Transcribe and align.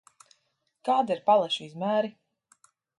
Kādi 0.89 1.15
ir 1.17 1.23
palešu 1.29 1.65
izmēri? 1.69 2.15